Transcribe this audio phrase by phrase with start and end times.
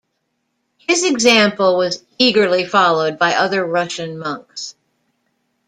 [0.79, 4.73] His example was eagerly followed by other Russian monks.